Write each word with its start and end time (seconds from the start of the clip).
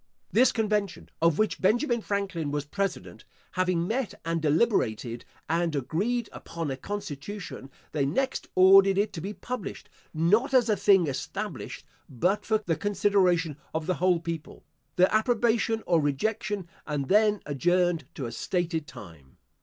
This 0.31 0.51
convention, 0.51 1.09
of 1.21 1.37
which 1.37 1.61
Benjamin 1.61 2.01
Franklin 2.01 2.49
was 2.49 2.65
president, 2.65 3.23
having 3.51 3.85
met 3.85 4.15
and 4.25 4.41
deliberated, 4.41 5.25
and 5.47 5.75
agreed 5.75 6.27
upon 6.31 6.71
a 6.71 6.75
constitution, 6.75 7.69
they 7.91 8.03
next 8.03 8.47
ordered 8.55 8.97
it 8.97 9.13
to 9.13 9.21
be 9.21 9.35
published, 9.35 9.91
not 10.11 10.55
as 10.55 10.69
a 10.69 10.75
thing 10.75 11.05
established, 11.05 11.85
but 12.09 12.43
for 12.47 12.57
the 12.65 12.75
consideration 12.75 13.57
of 13.75 13.85
the 13.85 13.93
whole 14.01 14.19
people, 14.19 14.63
their 14.95 15.07
approbation 15.13 15.83
or 15.85 16.01
rejection, 16.01 16.67
and 16.87 17.07
then 17.07 17.39
adjourned 17.45 18.05
to 18.15 18.25
a 18.25 18.31
stated 18.31 18.87
time. 18.87 19.37